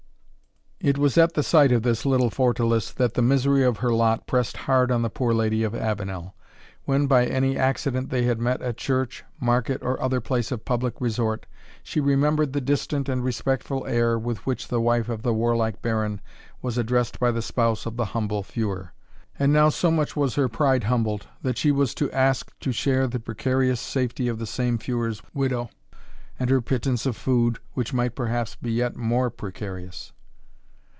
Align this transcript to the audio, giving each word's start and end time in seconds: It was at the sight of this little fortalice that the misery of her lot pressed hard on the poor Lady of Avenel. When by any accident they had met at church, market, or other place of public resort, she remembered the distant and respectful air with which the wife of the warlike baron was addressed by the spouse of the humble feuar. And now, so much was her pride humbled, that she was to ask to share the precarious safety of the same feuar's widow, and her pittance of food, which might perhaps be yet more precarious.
It 0.83 0.97
was 0.97 1.15
at 1.15 1.35
the 1.35 1.43
sight 1.43 1.71
of 1.71 1.83
this 1.83 2.07
little 2.07 2.31
fortalice 2.31 2.91
that 2.93 3.13
the 3.13 3.21
misery 3.21 3.63
of 3.63 3.77
her 3.77 3.93
lot 3.93 4.25
pressed 4.25 4.57
hard 4.57 4.91
on 4.91 5.03
the 5.03 5.11
poor 5.11 5.31
Lady 5.31 5.61
of 5.61 5.75
Avenel. 5.75 6.35
When 6.85 7.05
by 7.05 7.27
any 7.27 7.55
accident 7.55 8.09
they 8.09 8.23
had 8.23 8.39
met 8.41 8.63
at 8.63 8.77
church, 8.77 9.23
market, 9.39 9.79
or 9.83 10.01
other 10.01 10.19
place 10.19 10.51
of 10.51 10.65
public 10.65 10.99
resort, 10.99 11.45
she 11.83 11.99
remembered 11.99 12.53
the 12.53 12.61
distant 12.61 13.07
and 13.07 13.23
respectful 13.23 13.85
air 13.85 14.17
with 14.17 14.43
which 14.47 14.69
the 14.69 14.81
wife 14.81 15.07
of 15.07 15.21
the 15.21 15.35
warlike 15.35 15.83
baron 15.83 16.19
was 16.63 16.79
addressed 16.79 17.19
by 17.19 17.29
the 17.29 17.43
spouse 17.43 17.85
of 17.85 17.95
the 17.95 18.05
humble 18.15 18.41
feuar. 18.41 18.89
And 19.37 19.53
now, 19.53 19.69
so 19.69 19.91
much 19.91 20.15
was 20.15 20.33
her 20.33 20.49
pride 20.49 20.85
humbled, 20.85 21.27
that 21.43 21.59
she 21.59 21.71
was 21.71 21.93
to 21.93 22.11
ask 22.11 22.57
to 22.59 22.71
share 22.71 23.05
the 23.05 23.19
precarious 23.19 23.79
safety 23.79 24.27
of 24.27 24.39
the 24.39 24.47
same 24.47 24.79
feuar's 24.79 25.21
widow, 25.31 25.69
and 26.39 26.49
her 26.49 26.59
pittance 26.59 27.05
of 27.05 27.15
food, 27.15 27.59
which 27.73 27.93
might 27.93 28.15
perhaps 28.15 28.55
be 28.55 28.71
yet 28.71 28.95
more 28.95 29.29
precarious. 29.29 30.11